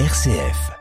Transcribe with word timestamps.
RCF. 0.00 0.72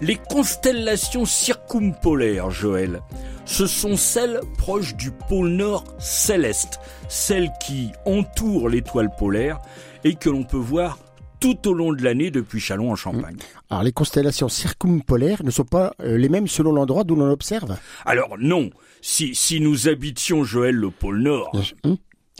Les 0.00 0.16
constellations 0.16 1.24
circumpolaires, 1.24 2.50
Joël, 2.50 3.02
ce 3.44 3.68
sont 3.68 3.96
celles 3.96 4.40
proches 4.58 4.96
du 4.96 5.12
pôle 5.12 5.50
nord 5.50 5.84
céleste, 6.00 6.80
celles 7.08 7.52
qui 7.64 7.92
entourent 8.04 8.68
l'étoile 8.68 9.14
polaire 9.16 9.60
et 10.02 10.16
que 10.16 10.28
l'on 10.28 10.42
peut 10.42 10.56
voir 10.56 10.98
tout 11.38 11.68
au 11.68 11.72
long 11.72 11.92
de 11.92 12.02
l'année 12.02 12.32
depuis 12.32 12.58
Chalon 12.58 12.90
en 12.90 12.96
Champagne. 12.96 13.36
Alors 13.70 13.84
les 13.84 13.92
constellations 13.92 14.48
circumpolaires 14.48 15.44
ne 15.44 15.52
sont 15.52 15.64
pas 15.64 15.94
euh, 16.00 16.18
les 16.18 16.28
mêmes 16.28 16.48
selon 16.48 16.72
l'endroit 16.72 17.04
d'où 17.04 17.14
l'on 17.14 17.30
observe? 17.30 17.76
Alors 18.06 18.34
non, 18.40 18.70
si, 19.02 19.36
si 19.36 19.60
nous 19.60 19.86
habitions, 19.86 20.42
Joël, 20.42 20.74
le 20.74 20.90
pôle 20.90 21.20
nord, 21.22 21.52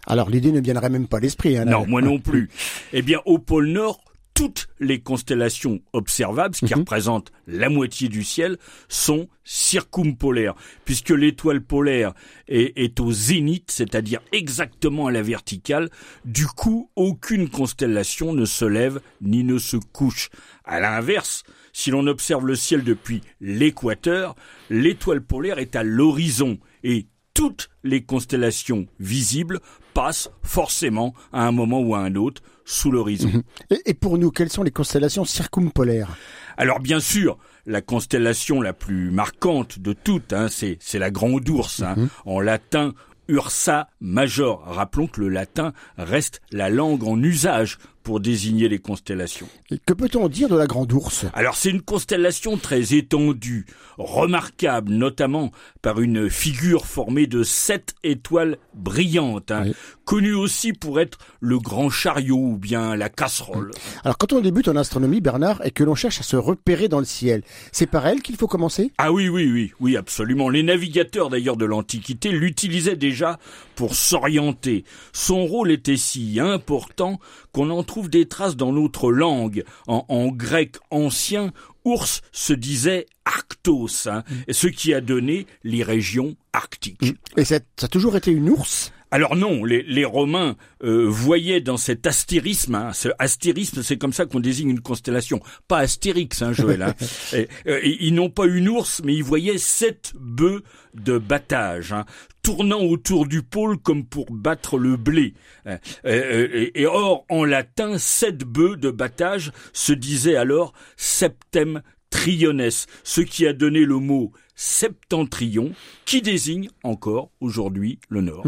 Alors 0.07 0.31
l'idée 0.31 0.53
ne 0.53 0.61
viendrait 0.61 0.91
même 0.91 1.09
pas 1.09 1.19
à 1.19 1.21
l'esprit. 1.21 1.57
Hein, 1.57 1.65
non, 1.65 1.87
moi 1.87 2.03
non 2.03 2.19
plus, 2.21 2.51
eh 2.93 3.03
bien 3.03 3.21
au 3.25 3.39
pôle 3.39 3.69
nord, 3.69 4.01
toutes 4.35 4.67
les 4.81 5.01
constellations 5.01 5.81
observables, 5.93 6.57
ce 6.57 6.67
qui 6.67 6.75
représente 6.75 7.31
la 7.47 7.69
moitié 7.69 8.09
du 8.09 8.25
ciel, 8.25 8.59
sont 8.89 9.29
circumpolaires, 9.45 10.55
puisque 10.85 11.11
l'étoile 11.11 11.61
polaire 11.61 12.15
est, 12.49 12.77
est 12.77 12.99
au 12.99 13.13
zénith, 13.13 13.71
c'est-à-dire 13.71 14.21
exactement 14.33 15.07
à 15.07 15.13
la 15.13 15.23
verticale. 15.23 15.89
Du 16.25 16.47
coup, 16.47 16.91
aucune 16.97 17.49
constellation 17.49 18.33
ne 18.33 18.45
se 18.45 18.65
lève 18.65 19.01
ni 19.21 19.45
ne 19.45 19.59
se 19.59 19.77
couche. 19.77 20.31
À 20.65 20.81
l'inverse, 20.81 21.45
si 21.73 21.91
l'on 21.91 22.07
observe 22.09 22.45
le 22.45 22.57
ciel 22.57 22.83
depuis 22.83 23.23
l'équateur, 23.41 24.35
l'étoile 24.69 25.23
polaire 25.23 25.59
est 25.59 25.77
à 25.77 25.85
l'horizon 25.85 26.59
et 26.83 27.07
toutes 27.35 27.69
les 27.83 28.03
constellations 28.03 28.87
visibles 28.99 29.61
passent 29.93 30.31
forcément 30.43 31.15
à 31.33 31.47
un 31.47 31.53
moment 31.53 31.81
ou 31.81 31.95
à 31.95 31.99
un 31.99 32.15
autre 32.15 32.43
sous 32.65 32.91
l'horizon. 32.91 33.43
Et, 33.71 33.83
et 33.87 33.95
pour 33.95 34.17
nous, 34.19 34.31
quelles 34.31 34.51
sont 34.51 34.63
les 34.63 34.71
constellations 34.71 35.25
circumpolaires? 35.25 36.17
Alors 36.57 36.81
bien 36.81 37.01
sûr, 37.01 37.37
la 37.67 37.83
constellation 37.83 38.61
la 38.61 38.73
plus 38.73 39.11
marquante 39.11 39.79
de 39.79 39.93
toutes, 39.93 40.33
hein, 40.33 40.49
c'est, 40.49 40.79
c'est 40.81 40.99
la 40.99 41.11
Grande 41.11 41.49
Ourse, 41.49 41.83
hein, 41.83 41.97
en 42.25 42.41
latin 42.41 42.95
Ursa 43.29 43.89
Major. 44.01 44.63
Rappelons 44.65 45.07
que 45.07 45.21
le 45.21 45.29
latin 45.29 45.73
reste 45.97 46.41
la 46.53 46.71
langue 46.71 47.05
en 47.05 47.23
usage 47.23 47.79
pour 48.05 48.21
désigner 48.21 48.69
les 48.69 48.79
constellations. 48.79 49.49
Et 49.71 49.79
Que 49.85 49.95
peut-on 49.95 50.29
dire 50.29 50.49
de 50.49 50.57
la 50.57 50.67
Grande 50.69 50.93
Ourse? 50.93 51.25
Alors 51.33 51.57
c'est 51.57 51.71
une 51.71 51.83
constellation 51.83 52.57
très 52.59 52.95
étendue, 52.95 53.67
remarquable 53.99 54.93
notamment 54.93 55.51
par 55.83 56.01
une 56.01 56.29
figure 56.31 56.87
formée 56.87 57.27
de 57.27 57.43
sept 57.43 57.95
étoiles 58.05 58.59
brillantes, 58.75 59.51
hein, 59.51 59.63
Oui. 59.67 59.75
connue 60.05 60.35
aussi 60.35 60.73
pour 60.75 61.01
être 61.01 61.19
le 61.41 61.59
grand 61.59 61.89
chariot 61.91 62.37
ou 62.37 62.57
bien 62.59 62.95
la 62.95 63.09
casserole. 63.09 63.71
Alors 64.05 64.19
quand 64.19 64.33
on 64.35 64.41
débute 64.41 64.69
en 64.69 64.77
astronomie, 64.77 65.21
Bernard, 65.23 65.65
et 65.65 65.71
que 65.71 65.83
l'on 65.83 65.95
cherche 65.95 66.21
à 66.21 66.25
se 66.25 66.37
repérer 66.37 66.89
dans 66.89 66.99
le 67.01 67.05
ciel, 67.07 67.43
c'est 67.73 67.87
par 67.87 68.07
elle 68.07 68.21
qu'il 68.21 68.37
faut 68.37 68.47
commencer? 68.47 68.93
Ah 68.99 69.13
oui, 69.13 69.29
oui, 69.29 69.51
oui, 69.51 69.73
oui, 69.81 69.97
absolument. 69.97 70.51
Les 70.51 70.63
navigateurs 70.63 71.31
d'ailleurs 71.31 71.57
de 71.57 71.65
l'Antiquité 71.65 72.31
l'utilisaient 72.31 72.97
déjà 72.97 73.39
pour 73.75 73.95
s'orienter. 73.95 74.85
Son 75.13 75.47
rôle 75.47 75.71
était 75.71 75.97
si 75.97 76.39
important 76.41 77.19
qu'on 77.53 77.71
en 77.71 77.83
trouve 77.83 78.11
des 78.11 78.27
traces 78.27 78.57
dans 78.57 78.73
notre 78.73 79.11
langue. 79.11 79.65
En, 79.87 80.05
en 80.09 80.29
grec 80.29 80.77
ancien, 80.91 81.53
ours 81.85 82.23
se 82.33 82.53
disait 82.53 83.07
arctos, 83.25 84.07
hein, 84.07 84.23
ce 84.51 84.67
qui 84.67 84.95
a 84.95 85.01
donné 85.01 85.47
les 85.63 85.83
régions 85.83 86.37
arctiques. 86.53 87.15
Et 87.37 87.45
ça, 87.45 87.61
ça 87.77 87.87
a 87.87 87.89
toujours 87.89 88.17
été 88.17 88.31
une 88.31 88.51
ours? 88.51 88.93
Alors 89.15 89.37
non, 89.37 89.65
les, 89.65 89.85
les 89.85 90.05
Romains 90.05 90.57
euh, 90.83 91.07
voyaient 91.07 91.61
dans 91.61 91.77
cet 91.77 92.05
astérisme, 92.05 92.75
hein, 92.75 92.93
ce 92.93 93.11
astérisme, 93.21 93.85
c'est 93.85 93.97
comme 93.97 94.13
ça 94.13 94.27
qu'on 94.27 94.41
désigne 94.41 94.71
une 94.71 94.81
constellation, 94.81 95.39
pas 95.69 95.79
Astérix, 95.79 96.43
hein, 96.43 96.53
Joël. 96.53 96.83
Hein. 96.83 96.95
Et, 97.33 97.47
euh, 97.69 97.79
ils 97.85 98.13
n'ont 98.13 98.29
pas 98.29 98.47
une 98.47 98.69
ours, 98.69 99.03
mais 99.05 99.15
ils 99.15 99.23
voyaient 99.23 99.57
sept 99.57 100.15
bœufs 100.19 100.65
de 100.95 101.19
battage, 101.19 101.93
hein, 101.93 102.07
tournant 102.43 102.81
autour 102.81 103.29
du 103.29 103.43
pôle 103.43 103.79
comme 103.79 104.05
pour 104.05 104.33
battre 104.33 104.79
le 104.79 104.97
blé. 104.97 105.35
Euh, 105.69 105.79
et, 106.05 106.83
et 106.83 106.87
or, 106.87 107.25
en 107.29 107.45
latin, 107.45 107.99
sept 107.99 108.39
bœufs 108.39 108.77
de 108.77 108.91
battage 108.91 109.53
se 109.73 109.93
disait 109.93 110.35
alors 110.35 110.73
septem 110.97 111.83
triones, 112.15 112.69
ce 113.03 113.21
qui 113.21 113.45
a 113.45 113.53
donné 113.53 113.81
le 113.85 113.97
mot 113.99 114.31
septentrion, 114.55 115.73
qui 116.05 116.23
désigne 116.23 116.69
encore 116.85 117.31
aujourd'hui 117.41 117.99
le 118.09 118.21
Nord. 118.21 118.45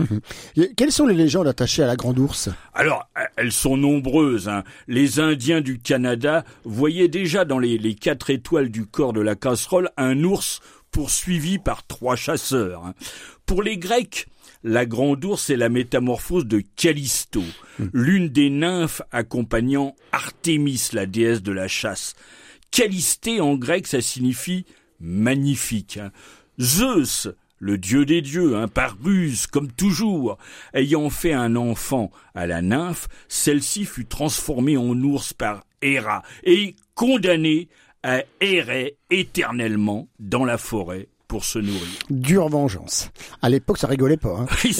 Et 0.56 0.70
Quelles 0.76 0.92
sont 0.92 1.06
les 1.06 1.16
légendes 1.16 1.48
attachées 1.48 1.82
à 1.82 1.86
la 1.88 1.96
Grande 1.96 2.20
Ourse? 2.20 2.48
Alors, 2.74 3.08
elles 3.36 3.50
sont 3.50 3.76
nombreuses. 3.76 4.48
hein. 4.48 4.62
Les 4.86 5.18
Indiens 5.18 5.60
du 5.60 5.80
Canada 5.80 6.44
voyaient 6.64 7.08
déjà 7.08 7.44
dans 7.44 7.58
les, 7.58 7.76
les 7.76 7.96
quatre 7.96 8.30
étoiles 8.30 8.68
du 8.70 8.86
corps 8.86 9.12
de 9.12 9.20
la 9.20 9.34
casserole 9.34 9.90
un 9.96 10.22
ours 10.22 10.60
poursuivi 10.92 11.58
par 11.58 11.84
trois 11.88 12.14
chasseurs. 12.14 12.84
hein. 12.86 12.94
Pour 13.44 13.64
les 13.64 13.76
Grecs, 13.76 14.26
la 14.62 14.86
grande 14.86 15.24
ours 15.24 15.50
est 15.50 15.56
la 15.56 15.68
métamorphose 15.68 16.46
de 16.46 16.62
Callisto, 16.76 17.42
l'une 17.92 18.28
des 18.28 18.48
nymphes 18.50 19.02
accompagnant 19.10 19.96
Artémis, 20.12 20.88
la 20.92 21.06
déesse 21.06 21.42
de 21.42 21.52
la 21.52 21.66
chasse. 21.66 22.14
Callisté 22.76 23.40
en 23.40 23.54
grec, 23.54 23.86
ça 23.86 24.02
signifie 24.02 24.66
magnifique. 25.00 25.96
hein. 25.96 26.12
Zeus, 26.60 27.26
le 27.58 27.78
dieu 27.78 28.04
des 28.04 28.20
dieux, 28.20 28.54
hein, 28.54 28.68
par 28.68 28.98
ruse, 29.02 29.46
comme 29.46 29.72
toujours, 29.72 30.36
ayant 30.74 31.08
fait 31.08 31.32
un 31.32 31.56
enfant 31.56 32.10
à 32.34 32.46
la 32.46 32.60
nymphe, 32.60 33.08
celle-ci 33.28 33.86
fut 33.86 34.04
transformée 34.04 34.76
en 34.76 34.92
ours 35.00 35.32
par 35.32 35.64
Héra 35.80 36.22
et 36.44 36.76
condamnée 36.94 37.70
à 38.02 38.24
errer 38.42 38.98
éternellement 39.08 40.10
dans 40.18 40.44
la 40.44 40.58
forêt 40.58 41.08
pour 41.28 41.44
se 41.44 41.58
nourrir. 41.58 41.86
Dure 42.10 42.48
vengeance. 42.48 43.10
À 43.42 43.48
l'époque, 43.48 43.78
ça 43.78 43.86
rigolait 43.86 44.16
pas. 44.16 44.38
Hein. 44.40 44.46
Oui, 44.64 44.76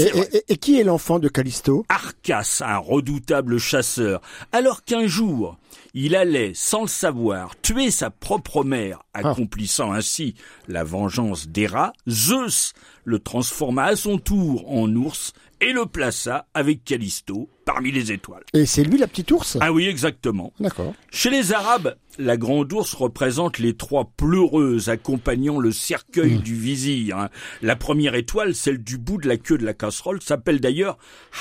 et, 0.49 0.57
qui 0.57 0.81
est 0.81 0.85
l'enfant 0.85 1.19
de 1.19 1.29
Callisto? 1.29 1.85
Arcas, 1.89 2.63
un 2.65 2.79
redoutable 2.79 3.59
chasseur, 3.59 4.21
alors 4.53 4.85
qu'un 4.85 5.07
jour, 5.07 5.59
il 5.95 6.17
allait, 6.17 6.53
sans 6.55 6.83
le 6.83 6.89
savoir, 6.89 7.59
tuer 7.61 7.91
sa 7.91 8.11
propre 8.11 8.65
mère, 8.65 9.03
accomplissant 9.15 9.93
ainsi 9.93 10.35
la 10.69 10.85
vengeance 10.85 11.49
d'Héra, 11.49 11.93
Zeus 12.09 12.73
le 13.05 13.21
transforma 13.21 13.85
à 13.85 13.97
son 13.97 14.19
tour 14.19 14.71
en 14.71 14.93
ours 14.95 15.33
et 15.67 15.73
le 15.73 15.85
plaça 15.87 16.47
avec 16.55 16.85
Callisto 16.85 17.51
parmi 17.65 17.91
les 17.91 18.13
étoiles. 18.13 18.45
Et 18.55 18.67
c'est 18.67 18.85
lui 18.85 18.99
la 18.99 19.09
petite 19.09 19.33
ours? 19.33 19.59
Ah 19.61 19.73
oui, 19.73 19.87
exactement. 19.87 20.53
D'accord. 20.61 20.95
Chez 21.11 21.29
les 21.31 21.53
Arabes, 21.53 21.97
la 22.19 22.37
grande 22.37 22.73
ours 22.73 22.95
représente 22.95 23.59
les 23.59 23.77
trois 23.77 24.13
pleureuses 24.17 24.89
accompagnant 24.89 25.59
le 25.59 25.73
cercueil 25.73 26.39
du 26.39 26.55
vizir. 26.55 27.19
hein. 27.19 27.31
La 27.63 27.75
première 27.75 28.15
étoile, 28.15 28.55
celle 28.55 28.79
du 28.79 28.97
bout 28.97 29.19
de 29.19 29.27
la 29.27 29.37
queue 29.37 29.59
de 29.59 29.65
la 29.65 29.75
casserole, 29.75 30.23
s'appelle 30.23 30.61
d'ailleurs 30.61 30.99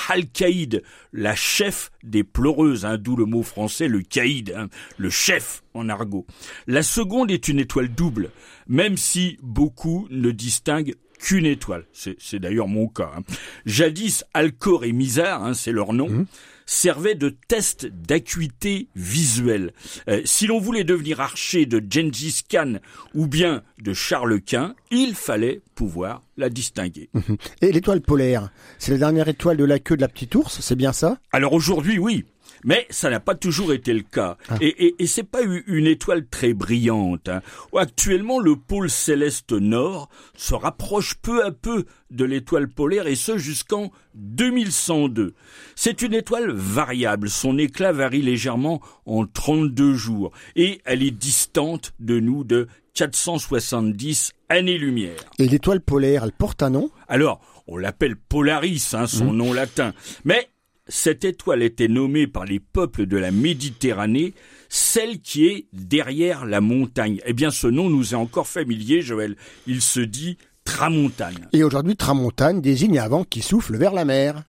Al-Qaïd, 0.08 0.82
la 1.12 1.36
chef 1.36 1.92
des 2.02 2.24
pleureuses, 2.24 2.84
hein, 2.84 2.98
d'où 2.98 3.14
le 3.14 3.26
mot 3.26 3.44
français 3.44 3.86
le 3.86 4.02
caïd, 4.02 4.52
hein, 4.56 4.66
le 4.98 5.10
chef 5.10 5.62
en 5.74 5.88
argot. 5.88 6.26
La 6.66 6.82
seconde 6.82 7.30
est 7.30 7.46
une 7.46 7.60
étoile 7.60 7.88
double, 7.88 8.30
même 8.66 8.96
si 8.96 9.38
beaucoup 9.42 10.08
ne 10.10 10.32
distinguent 10.32 10.96
qu'une 11.18 11.46
étoile. 11.46 11.84
C'est 11.92 12.38
d'ailleurs 12.38 12.68
mon 12.68 12.88
cas. 12.88 13.10
hein. 13.16 13.22
Jadis, 13.64 14.24
Alcor 14.34 14.84
et 14.84 14.92
Mizar, 14.92 15.44
hein, 15.44 15.54
c'est 15.54 15.72
leur 15.72 15.92
nom, 15.92 16.26
servaient 16.66 17.14
de 17.14 17.36
test 17.48 17.86
d'acuité 17.86 18.88
visuelle. 18.96 19.72
Euh, 20.08 20.20
si 20.24 20.46
l'on 20.46 20.58
voulait 20.58 20.84
devenir 20.84 21.20
archer 21.20 21.64
de 21.64 21.80
Gengis 21.88 22.42
Khan 22.50 22.80
ou 23.14 23.26
bien 23.28 23.62
de 23.80 23.92
Charles 23.92 24.40
Quint, 24.40 24.74
il 24.90 25.14
fallait 25.14 25.60
pouvoir 25.74 26.22
la 26.36 26.48
distinguer. 26.48 27.08
Et 27.62 27.70
l'étoile 27.70 28.00
polaire, 28.00 28.50
c'est 28.78 28.92
la 28.92 28.98
dernière 28.98 29.28
étoile 29.28 29.56
de 29.56 29.64
la 29.64 29.78
queue 29.78 29.96
de 29.96 30.00
la 30.00 30.08
petite 30.08 30.34
ours, 30.34 30.60
c'est 30.60 30.76
bien 30.76 30.92
ça? 30.92 31.18
Alors 31.32 31.52
aujourd'hui, 31.52 31.98
oui. 31.98 32.24
Mais 32.64 32.86
ça 32.90 33.10
n'a 33.10 33.20
pas 33.20 33.34
toujours 33.34 33.72
été 33.72 33.92
le 33.92 34.02
cas. 34.02 34.36
Et, 34.60 34.86
et, 34.86 34.94
et 34.98 35.06
c'est 35.06 35.22
pas 35.22 35.40
une 35.42 35.86
étoile 35.86 36.26
très 36.26 36.54
brillante. 36.54 37.28
hein. 37.28 37.42
Actuellement, 37.76 38.38
le 38.40 38.56
pôle 38.56 38.90
céleste 38.90 39.52
nord 39.52 40.08
se 40.36 40.54
rapproche 40.54 41.14
peu 41.16 41.44
à 41.44 41.50
peu 41.50 41.84
de 42.10 42.24
l'étoile 42.24 42.68
polaire 42.68 43.06
et 43.06 43.16
ce 43.16 43.36
jusqu'en 43.38 43.90
2102. 44.14 45.34
C'est 45.74 46.02
une 46.02 46.14
étoile 46.14 46.50
variable. 46.50 47.28
Son 47.28 47.58
éclat 47.58 47.92
varie 47.92 48.22
légèrement 48.22 48.80
en 49.04 49.26
32 49.26 49.94
jours. 49.94 50.32
Et 50.54 50.80
elle 50.84 51.02
est 51.02 51.10
distante 51.10 51.92
de 52.00 52.20
nous 52.20 52.44
de 52.44 52.68
470 52.94 54.32
années-lumière. 54.48 55.18
Et 55.38 55.48
l'étoile 55.48 55.80
polaire, 55.80 56.24
elle 56.24 56.32
porte 56.32 56.62
un 56.62 56.70
nom? 56.70 56.90
Alors, 57.08 57.40
on 57.66 57.76
l'appelle 57.76 58.16
Polaris, 58.16 58.94
hein, 58.94 59.06
son 59.06 59.32
nom 59.32 59.52
latin. 59.52 59.92
Mais 60.24 60.48
cette 60.88 61.24
étoile 61.24 61.62
était 61.62 61.88
nommée 61.88 62.26
par 62.26 62.44
les 62.44 62.60
peuples 62.60 63.06
de 63.06 63.16
la 63.16 63.30
Méditerranée 63.30 64.34
celle 64.68 65.20
qui 65.20 65.46
est 65.46 65.66
derrière 65.72 66.44
la 66.44 66.60
montagne. 66.60 67.20
Eh 67.24 67.32
bien, 67.32 67.50
ce 67.50 67.66
nom 67.66 67.88
nous 67.88 68.12
est 68.12 68.16
encore 68.16 68.46
familier, 68.46 69.00
Joël. 69.00 69.36
Il 69.66 69.80
se 69.80 70.00
dit 70.00 70.38
Tramontagne. 70.64 71.46
Et 71.52 71.62
aujourd'hui, 71.62 71.96
tramontane 71.96 72.60
désigne 72.60 72.98
un 72.98 73.08
vent 73.08 73.24
qui 73.24 73.40
souffle 73.40 73.76
vers 73.76 73.92
la 73.92 74.04
mer. 74.04 74.42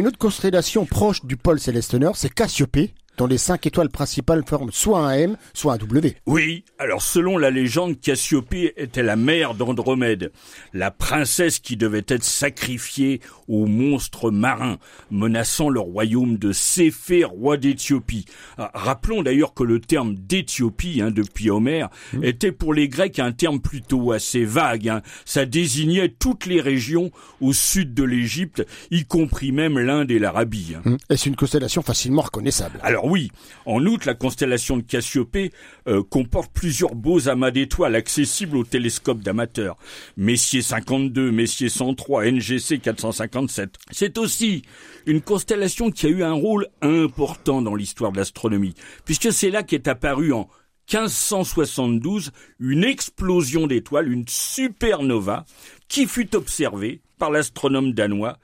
Une 0.00 0.06
autre 0.06 0.16
constellation 0.16 0.86
proche 0.86 1.26
du 1.26 1.36
pôle 1.36 1.60
céleste 1.60 1.92
nord, 1.92 2.16
c'est 2.16 2.32
Cassiopée, 2.32 2.94
dont 3.20 3.26
les 3.26 3.36
cinq 3.36 3.66
étoiles 3.66 3.90
principales 3.90 4.42
forment 4.46 4.72
soit 4.72 5.06
un 5.06 5.12
M, 5.12 5.36
soit 5.52 5.74
un 5.74 5.76
W. 5.76 6.16
Oui, 6.24 6.64
alors 6.78 7.02
selon 7.02 7.36
la 7.36 7.50
légende, 7.50 8.00
Cassiopée 8.00 8.72
était 8.78 9.02
la 9.02 9.14
mère 9.14 9.52
d'Andromède, 9.52 10.32
la 10.72 10.90
princesse 10.90 11.58
qui 11.58 11.76
devait 11.76 12.06
être 12.08 12.24
sacrifiée 12.24 13.20
aux 13.46 13.66
monstres 13.66 14.30
marins, 14.30 14.78
menaçant 15.10 15.68
le 15.68 15.80
royaume 15.80 16.38
de 16.38 16.52
Céphée, 16.52 17.24
roi 17.24 17.58
d'Éthiopie. 17.58 18.24
Ah, 18.56 18.70
rappelons 18.72 19.22
d'ailleurs 19.22 19.52
que 19.52 19.64
le 19.64 19.80
terme 19.80 20.14
d'Éthiopie, 20.14 21.02
hein, 21.02 21.10
depuis 21.10 21.50
Homère, 21.50 21.90
mmh. 22.14 22.24
était 22.24 22.52
pour 22.52 22.72
les 22.72 22.88
Grecs 22.88 23.18
un 23.18 23.32
terme 23.32 23.60
plutôt 23.60 24.12
assez 24.12 24.46
vague. 24.46 24.88
Hein. 24.88 25.02
Ça 25.26 25.44
désignait 25.44 26.08
toutes 26.08 26.46
les 26.46 26.62
régions 26.62 27.10
au 27.42 27.52
sud 27.52 27.92
de 27.92 28.02
l'Égypte, 28.04 28.66
y 28.90 29.04
compris 29.04 29.52
même 29.52 29.78
l'Inde 29.78 30.10
et 30.10 30.18
l'Arabie. 30.18 30.74
Hein. 30.74 30.82
Mmh. 30.86 30.96
Et 31.10 31.16
c'est 31.18 31.28
une 31.28 31.36
constellation 31.36 31.82
facilement 31.82 32.22
reconnaissable? 32.22 32.78
Alors 32.82 33.09
oui, 33.10 33.32
en 33.66 33.84
outre, 33.86 34.06
la 34.06 34.14
constellation 34.14 34.76
de 34.76 34.82
Cassiopée 34.82 35.50
euh, 35.88 36.02
comporte 36.02 36.52
plusieurs 36.52 36.94
beaux 36.94 37.28
amas 37.28 37.50
d'étoiles 37.50 37.96
accessibles 37.96 38.56
au 38.56 38.62
télescope 38.62 39.20
d'amateurs. 39.20 39.76
Messier 40.16 40.62
52, 40.62 41.32
Messier 41.32 41.68
103, 41.68 42.30
NGC 42.30 42.78
457. 42.78 43.74
C'est 43.90 44.16
aussi 44.16 44.62
une 45.06 45.20
constellation 45.20 45.90
qui 45.90 46.06
a 46.06 46.10
eu 46.10 46.22
un 46.22 46.32
rôle 46.32 46.68
important 46.82 47.62
dans 47.62 47.74
l'histoire 47.74 48.12
de 48.12 48.18
l'astronomie, 48.18 48.74
puisque 49.04 49.32
c'est 49.32 49.50
là 49.50 49.64
qu'est 49.64 49.88
apparue 49.88 50.32
en 50.32 50.48
1572 50.92 52.30
une 52.60 52.84
explosion 52.84 53.66
d'étoiles, 53.66 54.10
une 54.10 54.28
supernova, 54.28 55.46
qui 55.88 56.06
fut 56.06 56.36
observée 56.36 57.00
par 57.18 57.32
l'astronome 57.32 57.92
danois 57.92 58.38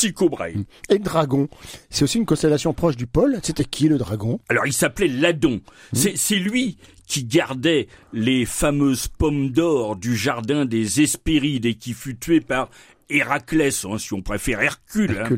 Tycho 0.00 0.30
Brahe. 0.30 0.64
Et 0.88 0.94
le 0.94 1.04
dragon, 1.04 1.46
c'est 1.90 2.04
aussi 2.04 2.16
une 2.16 2.24
constellation 2.24 2.72
proche 2.72 2.96
du 2.96 3.06
pôle. 3.06 3.38
C'était 3.42 3.64
qui 3.64 3.86
le 3.86 3.98
dragon? 3.98 4.40
Alors 4.48 4.66
il 4.66 4.72
s'appelait 4.72 5.08
Ladon. 5.08 5.60
Hmm. 5.92 5.98
C'est 6.14 6.36
lui 6.36 6.78
qui 7.06 7.24
gardait 7.24 7.86
les 8.14 8.46
fameuses 8.46 9.08
pommes 9.08 9.50
d'or 9.50 9.96
du 9.96 10.16
jardin 10.16 10.64
des 10.64 11.02
Hespérides 11.02 11.66
et 11.66 11.74
qui 11.74 11.92
fut 11.92 12.16
tué 12.16 12.40
par 12.40 12.70
Héraclès, 13.10 13.84
hein, 13.84 13.98
si 13.98 14.14
on 14.14 14.22
préfère 14.22 14.62
Hercule. 14.62 15.18
Hein. 15.22 15.36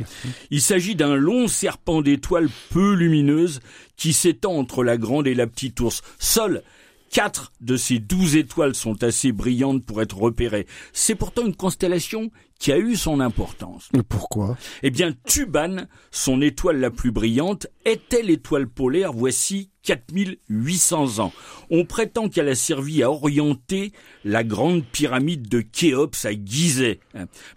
Il 0.51 0.61
s'agit 0.61 0.95
d'un 0.95 1.17
long 1.17 1.49
serpent 1.49 2.01
d'étoiles 2.01 2.49
peu 2.71 2.95
lumineuses 2.95 3.59
qui 3.97 4.13
s'étend 4.13 4.53
entre 4.53 4.85
la 4.85 4.97
grande 4.97 5.27
et 5.27 5.35
la 5.35 5.49
petite 5.49 5.81
ours. 5.81 6.03
Seul 6.21 6.63
Quatre 7.13 7.53
de 7.61 7.77
ces 7.77 7.99
douze 7.99 8.37
étoiles 8.37 8.75
sont 8.75 9.05
assez 9.05 9.33
brillantes 9.33 9.85
pour 9.85 10.01
être 10.01 10.17
repérées. 10.17 10.67
C'est 10.95 11.15
pourtant 11.15 11.45
une 11.45 11.55
constellation 11.55 12.31
qui 12.59 12.73
a 12.73 12.79
eu 12.79 12.97
son 12.97 13.21
importance. 13.21 13.91
Et 13.93 14.03
pourquoi? 14.03 14.57
Eh 14.83 14.91
bien, 14.91 15.13
Tuban, 15.27 15.85
son 16.11 16.41
étoile 16.41 16.81
la 16.81 16.91
plus 16.91 17.13
brillante, 17.13 17.67
était 17.85 18.23
l'étoile 18.23 18.67
polaire 18.67 19.13
voici 19.13 19.69
4800 19.83 21.19
ans. 21.19 21.33
On 21.71 21.85
prétend 21.85 22.31
qu'elle 22.31 22.49
a 22.49 22.55
servi 22.55 23.03
à 23.03 23.11
orienter 23.11 23.93
la 24.25 24.43
grande 24.43 24.83
pyramide 24.83 25.51
de 25.51 25.61
Khéops 25.61 26.25
à 26.25 26.33
Gizeh. 26.33 26.99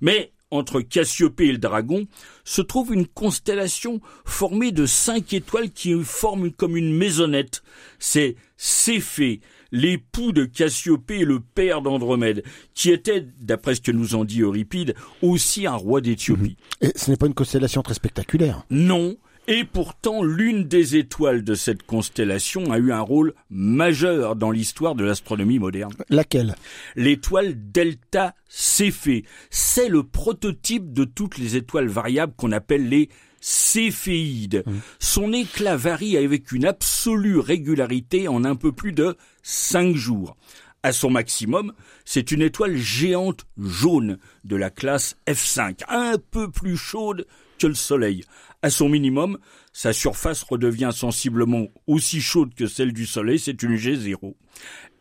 Mais 0.02 0.34
entre 0.52 0.82
Cassiopée 0.82 1.48
et 1.48 1.52
le 1.52 1.58
Dragon, 1.58 2.08
se 2.44 2.62
trouve 2.62 2.94
une 2.94 3.08
constellation 3.08 4.00
formée 4.26 4.72
de 4.72 4.86
cinq 4.86 5.34
étoiles 5.34 5.72
qui 5.72 5.94
forment 6.04 6.52
comme 6.52 6.78
une 6.78 6.96
maisonnette. 6.96 7.64
C'est 8.00 8.36
Céphée, 8.58 9.42
l'époux 9.72 10.32
de 10.32 10.46
Cassiopée 10.46 11.20
et 11.20 11.26
le 11.26 11.40
père 11.40 11.82
d'Andromède, 11.82 12.44
qui 12.74 12.92
était, 12.92 13.26
d'après 13.40 13.76
ce 13.76 13.82
que 13.82 13.92
nous 13.92 14.16
en 14.16 14.24
dit 14.24 14.42
Euripide, 14.42 14.96
aussi 15.22 15.68
un 15.68 15.76
roi 15.76 16.02
d'Éthiopie. 16.02 16.58
Et 16.82 16.92
ce 16.96 17.12
n'est 17.12 17.18
pas 17.18 17.28
une 17.28 17.34
constellation 17.34 17.82
très 17.82 17.96
spectaculaire. 17.96 18.66
Non, 18.70 19.18
et 19.48 19.64
pourtant, 19.64 20.24
l'une 20.24 20.64
des 20.64 20.96
étoiles 20.96 21.44
de 21.44 21.54
cette 21.54 21.84
constellation 21.84 22.72
a 22.72 22.80
eu 22.80 22.92
un 22.92 23.02
rôle 23.02 23.34
majeur 23.50 24.36
dans 24.36 24.50
l'histoire 24.50 24.96
de 24.96 25.04
l'astronomie 25.04 25.60
moderne. 25.60 25.94
Laquelle? 26.10 26.56
L'étoile 26.96 27.54
Delta 27.72 28.34
Céphée. 28.50 29.24
C'est 29.52 29.90
le 29.90 30.04
prototype 30.04 30.94
de 30.94 31.04
toutes 31.04 31.38
les 31.38 31.56
étoiles 31.56 31.88
variables 31.88 32.34
qu'on 32.36 32.52
appelle 32.52 32.90
les 32.90 33.10
céphéides. 33.40 34.64
Mmh. 34.66 34.72
Son 34.98 35.32
éclat 35.32 35.78
varie 35.78 36.18
avec 36.18 36.52
une 36.52 36.66
absolue 36.66 37.38
régularité 37.38 38.28
en 38.28 38.44
un 38.44 38.56
peu 38.56 38.72
plus 38.72 38.94
de 38.94 39.16
cinq 39.44 39.96
jours. 39.96 40.36
À 40.82 40.92
son 40.92 41.12
maximum, 41.12 41.74
c'est 42.06 42.32
une 42.32 42.42
étoile 42.42 42.78
géante 42.78 43.46
jaune 43.58 44.18
de 44.44 44.56
la 44.56 44.72
classe 44.72 45.18
F5, 45.28 45.82
un 45.88 46.16
peu 46.32 46.50
plus 46.50 46.78
chaude 46.78 47.28
que 47.60 47.68
le 47.68 47.74
Soleil. 47.74 48.24
À 48.62 48.70
son 48.70 48.90
minimum, 48.90 49.38
sa 49.74 49.94
surface 49.94 50.44
redevient 50.44 50.92
sensiblement 50.94 51.68
aussi 51.88 52.22
chaude 52.22 52.54
que 52.56 52.68
celle 52.68 52.94
du 52.94 53.06
Soleil, 53.06 53.40
c'est 53.40 53.62
une 53.62 53.76
G0. 53.76 54.34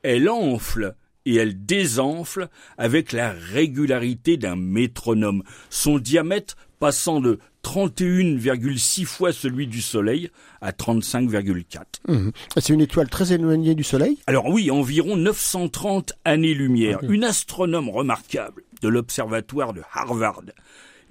Elle 0.02 0.28
enfle 0.28 0.94
et 1.26 1.36
elle 1.36 1.64
désenfle 1.64 2.48
avec 2.76 3.12
la 3.12 3.32
régularité 3.32 4.36
d'un 4.36 4.56
métronome, 4.56 5.42
son 5.70 5.98
diamètre 5.98 6.56
passant 6.78 7.20
de 7.20 7.38
31,6 7.62 9.06
fois 9.06 9.32
celui 9.32 9.66
du 9.66 9.80
Soleil 9.80 10.30
à 10.60 10.72
35,4. 10.72 11.78
Mmh. 12.08 12.30
C'est 12.58 12.72
une 12.72 12.82
étoile 12.82 13.08
très 13.08 13.32
éloignée 13.32 13.74
du 13.74 13.84
Soleil? 13.84 14.18
Alors 14.26 14.46
oui, 14.46 14.70
environ 14.70 15.16
930 15.16 16.12
années-lumière. 16.26 16.98
Une 17.08 17.24
astronome 17.24 17.88
remarquable 17.88 18.62
de 18.82 18.88
l'observatoire 18.88 19.72
de 19.72 19.80
Harvard, 19.94 20.42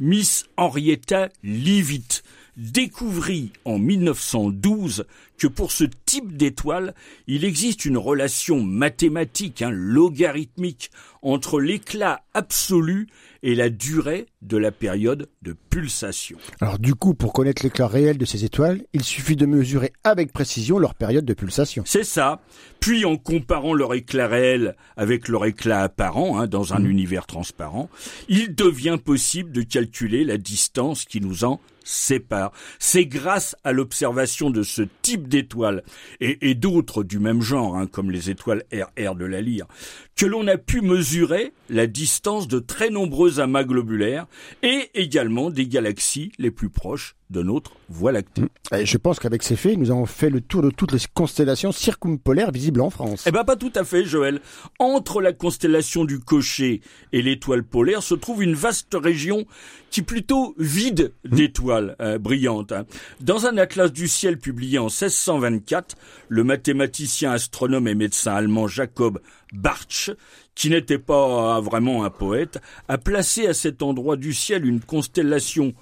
Miss 0.06 0.50
Henrietta 0.58 1.30
Leavitt, 1.42 2.24
découvrit 2.58 3.52
en 3.66 3.78
1912 3.78 5.06
que 5.38 5.48
pour 5.48 5.72
ce 5.72 5.86
type 6.06 6.38
d'étoile, 6.38 6.94
il 7.28 7.44
existe 7.44 7.86
une 7.86 7.98
relation 7.98 8.62
mathématique, 8.62 9.62
hein, 9.62 9.72
logarithmique, 9.72 10.92
entre 11.22 11.60
l'éclat 11.60 12.22
absolu 12.34 13.08
et 13.42 13.56
la 13.56 13.70
durée 13.70 14.28
de 14.42 14.58
la 14.58 14.72
période 14.72 15.30
de 15.42 15.56
pulsation. 15.70 16.38
Alors 16.62 16.80
du 16.80 16.96
coup, 16.96 17.14
pour 17.14 17.34
connaître 17.34 17.64
l'éclat 17.64 17.88
réel 17.88 18.18
de 18.18 18.26
ces 18.26 18.46
étoiles, 18.46 18.84
il 18.94 19.04
suffit 19.04 19.36
de 19.36 19.46
mesurer 19.46 19.92
avec 20.04 20.32
précision 20.32 20.80
leur 20.80 20.96
période 20.96 21.26
de 21.26 21.34
pulsation. 21.34 21.84
C'est 21.86 22.06
ça. 22.06 22.42
Puis 22.80 23.06
en 23.06 23.18
comparant 23.18 23.74
leur 23.74 23.94
éclat 23.94 24.28
réel 24.28 24.76
avec 24.96 25.28
leur 25.28 25.46
éclat 25.46 25.82
apparent, 25.82 26.40
hein, 26.40 26.48
dans 26.48 26.74
un 26.74 26.80
mmh. 26.80 26.90
univers 26.90 27.26
transparent, 27.26 27.90
il 28.30 28.56
devient 28.56 28.98
possible 29.04 29.52
de 29.52 29.62
calculer 29.62 30.24
la 30.24 30.38
distance 30.38 31.06
qui 31.06 31.20
nous 31.20 31.44
en 31.44 31.60
C'est 31.84 33.06
grâce 33.06 33.56
à 33.64 33.72
l'observation 33.72 34.50
de 34.50 34.64
ce 34.64 34.84
type 35.02 35.28
d'étoiles 35.28 35.84
et, 36.20 36.56
d'autres 36.56 37.04
du 37.04 37.20
même 37.20 37.42
genre, 37.42 37.76
hein, 37.78 37.88
comme 37.88 38.12
les 38.12 38.30
étoiles 38.30 38.64
RR 38.72 39.16
de 39.16 39.26
la 39.26 39.42
Lyre, 39.42 39.68
que 40.16 40.26
l'on 40.26 40.48
a 40.48 40.58
pu 40.58 40.82
mesurer 40.82 41.54
la 41.70 41.88
distance 41.88 42.48
de 42.48 42.60
très 42.60 42.90
nombreux 42.90 43.40
amas 43.40 43.64
globulaires 43.64 44.28
et 44.62 44.90
également 44.94 45.50
des 45.50 45.68
galaxies 45.68 46.32
les 46.38 46.52
plus 46.52 46.70
proches 46.70 47.16
de 47.34 47.44
notre 47.44 47.74
Voie 47.90 48.14
lactée. 48.14 48.44
Mmh. 48.44 48.86
je 48.86 48.98
pense 48.98 49.20
qu'avec 49.20 49.44
ces 49.44 49.56
faits, 49.56 49.78
nous 49.78 49.92
avons 49.92 50.06
fait 50.06 50.30
le 50.30 50.40
tour 50.40 50.62
de 50.62 50.70
toutes 50.70 50.94
les 50.94 51.00
constellations 51.14 51.72
circumpolaires 51.72 52.52
visibles 52.52 52.82
en 52.82 52.90
France. 52.90 53.26
Eh 53.28 53.32
ben 53.32 53.44
pas 53.44 53.58
tout 53.58 53.74
à 53.76 53.84
fait, 53.84 54.06
Joël. 54.06 54.40
Entre 54.80 55.22
la 55.22 55.34
constellation 55.34 56.06
du 56.06 56.20
Cocher 56.20 56.82
et 57.12 57.22
l'étoile 57.22 57.64
polaire 57.64 58.02
se 58.02 58.16
trouve 58.16 58.42
une 58.42 58.56
vaste 58.56 58.96
région 58.96 59.46
qui 59.92 60.00
est 60.00 60.04
plutôt 60.04 60.56
vide 60.58 61.12
mmh. 61.26 61.36
d'étoiles 61.36 61.96
euh, 62.00 62.18
brillantes. 62.18 62.72
Hein. 62.72 62.86
Dans 63.20 63.46
un 63.46 63.58
atlas 63.58 63.92
du 63.92 64.08
ciel 64.08 64.40
publié 64.40 64.80
en 64.80 64.86
1624, 64.86 65.96
le 66.30 66.44
mathématicien, 66.44 67.32
astronome 67.32 67.88
et 67.88 67.96
médecin 67.96 68.34
allemand 68.34 68.68
Jacob 68.68 69.20
Bartsch, 69.52 70.12
qui 70.56 70.70
n'était 70.70 71.00
pas 71.00 71.60
vraiment 71.62 72.04
un 72.04 72.10
poète, 72.10 72.60
a 72.88 72.98
placé 72.98 73.48
à 73.48 73.54
cet 73.54 73.82
endroit 73.82 74.16
du 74.16 74.34
ciel 74.34 74.66
une 74.66 74.80
constellation 74.80 75.74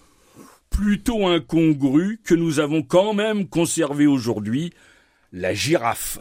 plutôt 0.71 1.27
incongrue 1.27 2.19
que 2.23 2.33
nous 2.33 2.59
avons 2.59 2.81
quand 2.81 3.13
même 3.13 3.47
conservée 3.47 4.07
aujourd'hui, 4.07 4.73
la 5.31 5.53
girafe. 5.53 6.17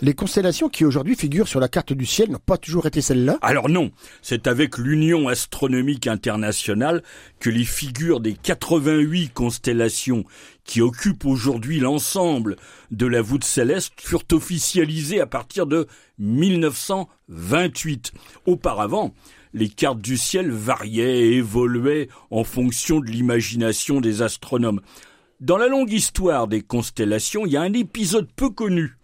Les 0.00 0.14
constellations 0.14 0.68
qui 0.68 0.84
aujourd'hui 0.84 1.16
figurent 1.16 1.48
sur 1.48 1.58
la 1.58 1.66
carte 1.66 1.92
du 1.92 2.06
ciel 2.06 2.30
n'ont 2.30 2.38
pas 2.38 2.56
toujours 2.56 2.86
été 2.86 3.00
celles-là 3.00 3.36
Alors 3.42 3.68
non, 3.68 3.90
c'est 4.22 4.46
avec 4.46 4.78
l'Union 4.78 5.26
astronomique 5.26 6.06
internationale 6.06 7.02
que 7.40 7.50
les 7.50 7.64
figures 7.64 8.20
des 8.20 8.34
88 8.34 9.32
constellations 9.34 10.22
qui 10.62 10.80
occupent 10.82 11.24
aujourd'hui 11.24 11.80
l'ensemble 11.80 12.54
de 12.92 13.06
la 13.06 13.22
voûte 13.22 13.42
céleste 13.42 13.94
furent 13.98 14.22
officialisées 14.30 15.20
à 15.20 15.26
partir 15.26 15.66
de 15.66 15.88
1928. 16.20 18.12
Auparavant, 18.46 19.12
les 19.52 19.68
cartes 19.68 20.00
du 20.00 20.16
ciel 20.16 20.52
variaient 20.52 21.22
et 21.22 21.38
évoluaient 21.38 22.08
en 22.30 22.44
fonction 22.44 23.00
de 23.00 23.06
l'imagination 23.06 24.00
des 24.00 24.22
astronomes. 24.22 24.80
Dans 25.40 25.56
la 25.56 25.66
longue 25.66 25.92
histoire 25.92 26.46
des 26.46 26.62
constellations, 26.62 27.46
il 27.46 27.52
y 27.52 27.56
a 27.56 27.62
un 27.62 27.72
épisode 27.72 28.28
peu 28.36 28.50
connu, 28.50 28.97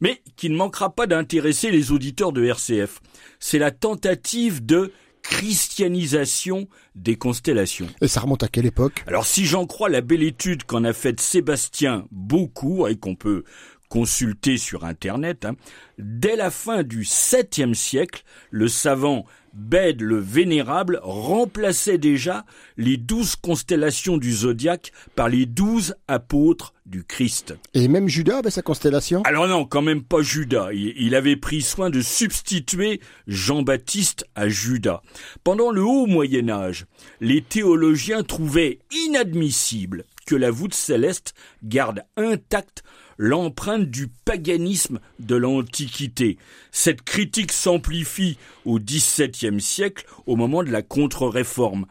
mais 0.00 0.22
qui 0.36 0.50
ne 0.50 0.56
manquera 0.56 0.90
pas 0.90 1.06
d'intéresser 1.06 1.70
les 1.70 1.92
auditeurs 1.92 2.32
de 2.32 2.44
RCF. 2.44 3.00
C'est 3.38 3.58
la 3.58 3.70
tentative 3.70 4.64
de 4.64 4.92
christianisation 5.22 6.68
des 6.94 7.16
constellations. 7.16 7.88
Et 8.00 8.08
ça 8.08 8.20
remonte 8.20 8.42
à 8.42 8.48
quelle 8.48 8.66
époque? 8.66 9.04
Alors 9.06 9.26
si 9.26 9.44
j'en 9.44 9.66
crois 9.66 9.88
la 9.88 10.00
belle 10.00 10.22
étude 10.22 10.64
qu'en 10.64 10.84
a 10.84 10.92
faite 10.92 11.20
Sébastien 11.20 12.06
beaucoup 12.10 12.86
et 12.86 12.96
qu'on 12.96 13.14
peut 13.14 13.44
consulter 13.88 14.56
sur 14.56 14.84
Internet, 14.84 15.44
hein, 15.44 15.56
dès 15.98 16.36
la 16.36 16.50
fin 16.50 16.84
du 16.84 17.02
7e 17.02 17.74
siècle, 17.74 18.22
le 18.50 18.68
savant 18.68 19.26
Bède 19.52 20.00
le 20.00 20.18
Vénérable 20.18 21.00
remplaçait 21.02 21.98
déjà 21.98 22.44
les 22.76 22.96
douze 22.96 23.36
constellations 23.36 24.16
du 24.16 24.32
zodiaque 24.32 24.92
par 25.14 25.28
les 25.28 25.46
douze 25.46 25.94
apôtres 26.08 26.74
du 26.86 27.04
Christ. 27.04 27.54
Et 27.74 27.88
même 27.88 28.08
Judas 28.08 28.38
avait 28.38 28.50
sa 28.50 28.62
constellation? 28.62 29.22
Alors 29.22 29.46
non, 29.46 29.64
quand 29.64 29.82
même 29.82 30.02
pas 30.02 30.22
Judas. 30.22 30.70
Il 30.72 31.14
avait 31.14 31.36
pris 31.36 31.62
soin 31.62 31.90
de 31.90 32.00
substituer 32.00 33.00
Jean-Baptiste 33.26 34.24
à 34.34 34.48
Judas. 34.48 35.02
Pendant 35.44 35.70
le 35.70 35.82
haut 35.82 36.06
Moyen 36.06 36.48
Âge, 36.48 36.86
les 37.20 37.42
théologiens 37.42 38.22
trouvaient 38.22 38.80
inadmissible 39.06 40.04
que 40.26 40.34
la 40.34 40.50
voûte 40.50 40.74
céleste 40.74 41.34
garde 41.62 42.04
intacte 42.16 42.82
l'empreinte 43.18 43.90
du 43.90 44.08
paganisme 44.08 44.98
de 45.18 45.36
l'Antiquité. 45.36 46.38
Cette 46.72 47.02
critique 47.02 47.52
s'amplifie 47.52 48.38
au 48.64 48.80
XVIIe 48.80 49.60
siècle 49.60 50.06
au 50.26 50.36
moment 50.36 50.62
de 50.62 50.70
la 50.70 50.80
contre-réforme. 50.82 51.86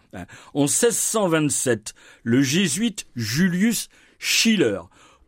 En 0.54 0.62
1627, 0.62 1.94
le 2.24 2.42
jésuite 2.42 3.06
Julius 3.16 3.90
Schiller 4.18 4.80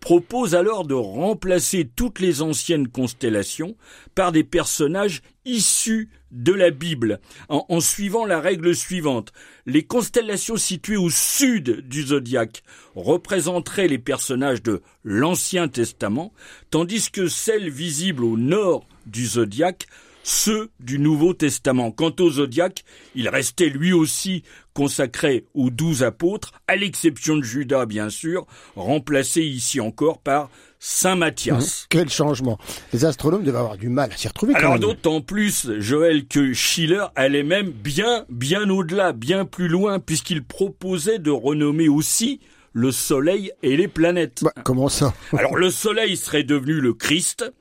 propose 0.01 0.55
alors 0.55 0.85
de 0.85 0.95
remplacer 0.95 1.89
toutes 1.95 2.19
les 2.19 2.41
anciennes 2.41 2.89
constellations 2.89 3.77
par 4.15 4.33
des 4.33 4.43
personnages 4.43 5.21
issus 5.45 6.09
de 6.31 6.53
la 6.53 6.71
Bible, 6.71 7.19
en, 7.49 7.79
suivant 7.79 8.25
la 8.25 8.41
règle 8.41 8.75
suivante. 8.75 9.31
Les 9.65 9.83
constellations 9.83 10.57
situées 10.57 10.97
au 10.97 11.09
sud 11.09 11.87
du 11.87 12.03
zodiaque 12.03 12.63
représenteraient 12.95 13.87
les 13.87 13.99
personnages 13.99 14.63
de 14.63 14.81
l'Ancien 15.03 15.67
Testament, 15.67 16.33
tandis 16.71 17.11
que 17.11 17.27
celles 17.27 17.69
visibles 17.69 18.23
au 18.23 18.37
nord 18.37 18.87
du 19.05 19.25
zodiaque 19.25 19.87
ceux 20.23 20.69
du 20.79 20.99
Nouveau 20.99 21.33
Testament. 21.33 21.91
Quant 21.91 22.13
au 22.19 22.31
zodiaque, 22.31 22.83
il 23.15 23.29
restait 23.29 23.69
lui 23.69 23.93
aussi 23.93 24.43
consacré 24.73 25.45
aux 25.53 25.69
douze 25.69 26.03
apôtres, 26.03 26.53
à 26.67 26.75
l'exception 26.75 27.35
de 27.35 27.43
Judas 27.43 27.85
bien 27.85 28.09
sûr, 28.09 28.45
remplacé 28.75 29.41
ici 29.41 29.79
encore 29.79 30.19
par 30.19 30.49
Saint 30.79 31.15
Matthias. 31.15 31.83
Mmh. 31.83 31.85
quel 31.89 32.09
changement 32.09 32.57
Les 32.93 33.05
astronomes 33.05 33.43
devaient 33.43 33.59
avoir 33.59 33.77
du 33.77 33.89
mal 33.89 34.11
à 34.11 34.17
s'y 34.17 34.27
retrouver. 34.27 34.55
Alors 34.55 34.79
d'autant 34.79 35.21
plus, 35.21 35.69
Joël, 35.79 36.25
que 36.27 36.53
Schiller 36.53 37.05
allait 37.15 37.43
même 37.43 37.69
bien, 37.69 38.25
bien 38.29 38.69
au-delà, 38.69 39.13
bien 39.13 39.45
plus 39.45 39.67
loin, 39.67 39.99
puisqu'il 39.99 40.43
proposait 40.43 41.19
de 41.19 41.31
renommer 41.31 41.87
aussi 41.87 42.39
le 42.73 42.91
Soleil 42.91 43.51
et 43.63 43.77
les 43.77 43.87
planètes. 43.87 44.43
Bah, 44.43 44.53
comment 44.63 44.89
ça? 44.89 45.13
Alors 45.37 45.55
le 45.55 45.69
Soleil 45.69 46.15
serait 46.17 46.43
devenu 46.43 46.79
le 46.79 46.93
Christ, 46.93 47.51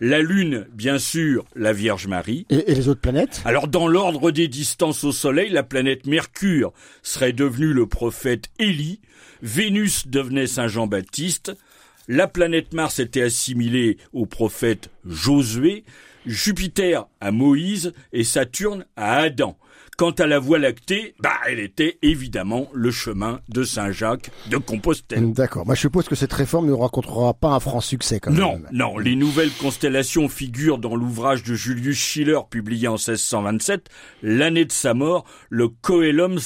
la 0.00 0.20
Lune, 0.20 0.66
bien 0.72 0.98
sûr, 0.98 1.44
la 1.54 1.72
Vierge 1.72 2.06
Marie. 2.06 2.46
Et, 2.50 2.74
les 2.74 2.88
autres 2.88 3.00
planètes? 3.00 3.42
Alors, 3.44 3.68
dans 3.68 3.88
l'ordre 3.88 4.30
des 4.30 4.48
distances 4.48 5.04
au 5.04 5.12
Soleil, 5.12 5.50
la 5.50 5.62
planète 5.62 6.06
Mercure 6.06 6.72
serait 7.02 7.32
devenue 7.32 7.72
le 7.72 7.86
prophète 7.86 8.50
Élie, 8.58 9.00
Vénus 9.42 10.08
devenait 10.08 10.46
Saint 10.46 10.68
Jean-Baptiste, 10.68 11.52
la 12.08 12.26
planète 12.26 12.72
Mars 12.72 13.00
était 13.00 13.22
assimilée 13.22 13.98
au 14.12 14.24
prophète 14.24 14.90
Josué, 15.06 15.84
Jupiter 16.26 17.06
à 17.20 17.30
Moïse 17.32 17.92
et 18.12 18.24
Saturne 18.24 18.86
à 18.96 19.18
Adam. 19.18 19.56
Quant 19.98 20.12
à 20.12 20.28
la 20.28 20.38
Voie 20.38 20.60
lactée, 20.60 21.16
bah, 21.18 21.32
elle 21.48 21.58
était 21.58 21.98
évidemment 22.02 22.68
le 22.72 22.92
chemin 22.92 23.40
de 23.48 23.64
Saint-Jacques 23.64 24.30
de 24.48 24.56
Compostelle. 24.56 25.32
D'accord. 25.32 25.66
Moi, 25.66 25.74
je 25.74 25.80
suppose 25.80 26.08
que 26.08 26.14
cette 26.14 26.32
réforme 26.32 26.68
ne 26.68 26.72
rencontrera 26.72 27.34
pas 27.34 27.48
un 27.48 27.58
franc 27.58 27.80
succès, 27.80 28.20
quand 28.20 28.30
non, 28.30 28.52
même. 28.52 28.68
Non, 28.70 28.92
non. 28.92 28.98
Les 28.98 29.16
nouvelles 29.16 29.50
constellations 29.50 30.28
figurent 30.28 30.78
dans 30.78 30.94
l'ouvrage 30.94 31.42
de 31.42 31.56
Julius 31.56 31.98
Schiller, 31.98 32.38
publié 32.48 32.86
en 32.86 32.92
1627, 32.92 33.88
l'année 34.22 34.66
de 34.66 34.70
sa 34.70 34.94
mort, 34.94 35.24
le 35.50 35.66
Coelum 35.66 36.38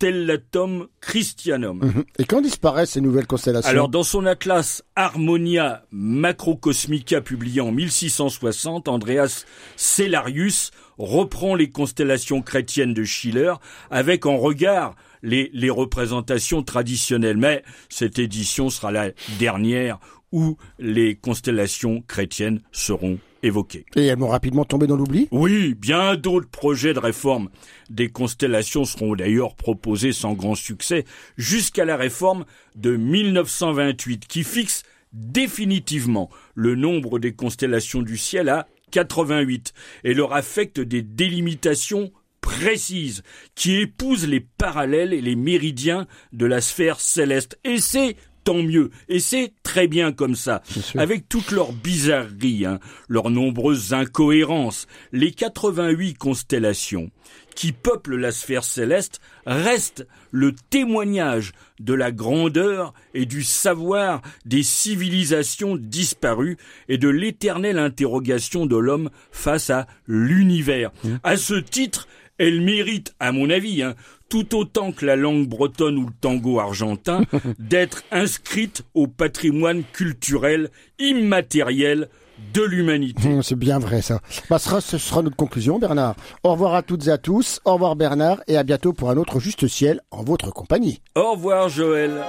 Stellatum 0.00 0.86
Christianum. 1.02 1.80
Mhm. 1.84 2.04
Et 2.18 2.24
quand 2.24 2.40
disparaissent 2.40 2.92
ces 2.92 3.02
nouvelles 3.02 3.26
constellations 3.26 3.68
Alors, 3.68 3.90
dans 3.90 4.02
son 4.02 4.24
atlas 4.24 4.82
Harmonia 4.96 5.84
Macrocosmica, 5.90 7.20
publié 7.20 7.60
en 7.60 7.70
1660, 7.70 8.88
Andreas 8.88 9.44
Cellarius 9.76 10.70
reprend 10.96 11.54
les 11.54 11.68
constellations 11.68 12.40
chrétiennes 12.40 12.94
de 12.94 13.04
Schiller 13.04 13.52
avec 13.90 14.24
en 14.24 14.38
regard 14.38 14.96
les, 15.22 15.50
les 15.52 15.68
représentations 15.68 16.62
traditionnelles. 16.62 17.36
Mais 17.36 17.62
cette 17.90 18.18
édition 18.18 18.70
sera 18.70 18.90
la 18.90 19.10
dernière 19.38 19.98
où 20.32 20.56
les 20.78 21.14
constellations 21.14 22.02
chrétiennes 22.08 22.62
seront 22.72 23.18
évoquées. 23.42 23.86
Et 23.96 24.06
elles 24.06 24.18
vont 24.18 24.28
rapidement 24.28 24.64
tomber 24.64 24.86
dans 24.86 24.96
l'oubli 24.96 25.28
Oui, 25.30 25.74
bien 25.74 26.16
d'autres 26.16 26.48
projets 26.48 26.94
de 26.94 26.98
réforme 26.98 27.48
des 27.88 28.08
constellations 28.08 28.84
seront 28.84 29.14
d'ailleurs 29.14 29.56
proposés 29.56 30.12
sans 30.12 30.34
grand 30.34 30.54
succès 30.54 31.04
jusqu'à 31.36 31.84
la 31.84 31.96
réforme 31.96 32.44
de 32.76 32.96
1928 32.96 34.26
qui 34.26 34.44
fixe 34.44 34.82
définitivement 35.12 36.30
le 36.54 36.76
nombre 36.76 37.18
des 37.18 37.32
constellations 37.32 38.02
du 38.02 38.16
ciel 38.16 38.48
à 38.48 38.68
88 38.92 39.72
et 40.04 40.14
leur 40.14 40.32
affecte 40.32 40.80
des 40.80 41.02
délimitations 41.02 42.12
précises 42.40 43.22
qui 43.54 43.76
épousent 43.76 44.26
les 44.26 44.40
parallèles 44.40 45.12
et 45.12 45.20
les 45.20 45.36
méridiens 45.36 46.06
de 46.32 46.46
la 46.46 46.60
sphère 46.60 47.00
céleste. 47.00 47.58
Et 47.64 47.78
c'est 47.78 48.16
tant 48.44 48.62
mieux. 48.62 48.90
Et 49.08 49.20
c'est 49.20 49.52
très 49.62 49.88
bien 49.88 50.12
comme 50.12 50.34
ça. 50.34 50.62
Avec 50.96 51.28
toutes 51.28 51.50
leurs 51.50 51.72
bizarreries, 51.72 52.66
hein, 52.66 52.80
leurs 53.08 53.30
nombreuses 53.30 53.92
incohérences, 53.92 54.86
les 55.12 55.32
88 55.32 56.14
constellations 56.14 57.10
qui 57.54 57.72
peuplent 57.72 58.16
la 58.16 58.32
sphère 58.32 58.64
céleste 58.64 59.20
restent 59.46 60.06
le 60.30 60.54
témoignage 60.70 61.52
de 61.80 61.94
la 61.94 62.12
grandeur 62.12 62.94
et 63.14 63.26
du 63.26 63.42
savoir 63.42 64.22
des 64.44 64.62
civilisations 64.62 65.76
disparues 65.76 66.56
et 66.88 66.98
de 66.98 67.08
l'éternelle 67.08 67.78
interrogation 67.78 68.66
de 68.66 68.76
l'homme 68.76 69.10
face 69.30 69.70
à 69.70 69.86
l'univers. 70.06 70.90
Mmh. 71.04 71.16
À 71.22 71.36
ce 71.36 71.54
titre, 71.54 72.06
elle 72.40 72.62
mérite, 72.62 73.14
à 73.20 73.32
mon 73.32 73.50
avis, 73.50 73.82
hein, 73.82 73.94
tout 74.30 74.56
autant 74.56 74.92
que 74.92 75.04
la 75.04 75.14
langue 75.14 75.46
bretonne 75.46 75.98
ou 75.98 76.06
le 76.06 76.12
tango 76.20 76.58
argentin, 76.58 77.22
d'être 77.58 78.02
inscrite 78.10 78.82
au 78.94 79.06
patrimoine 79.06 79.82
culturel 79.92 80.70
immatériel 80.98 82.08
de 82.54 82.62
l'humanité. 82.62 83.28
Hum, 83.28 83.42
c'est 83.42 83.58
bien 83.58 83.78
vrai 83.78 84.00
ça. 84.00 84.20
Bah, 84.48 84.58
ce 84.58 84.96
sera 84.96 85.20
notre 85.20 85.36
conclusion, 85.36 85.78
Bernard. 85.78 86.16
Au 86.42 86.52
revoir 86.52 86.74
à 86.74 86.82
toutes 86.82 87.06
et 87.06 87.10
à 87.10 87.18
tous. 87.18 87.60
Au 87.66 87.74
revoir 87.74 87.96
Bernard 87.96 88.40
et 88.48 88.56
à 88.56 88.62
bientôt 88.62 88.94
pour 88.94 89.10
un 89.10 89.18
autre 89.18 89.38
Juste 89.38 89.68
Ciel 89.68 90.00
en 90.10 90.24
votre 90.24 90.50
compagnie. 90.50 91.02
Au 91.14 91.32
revoir 91.32 91.68
Joël. 91.68 92.24